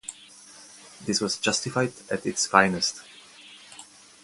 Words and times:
This 1.05 1.21
was 1.21 1.37
"Justified" 1.37 1.93
at 2.09 2.25
its 2.25 2.47
finest. 2.47 3.03